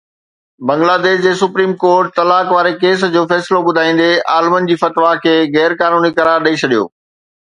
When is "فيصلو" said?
3.33-3.61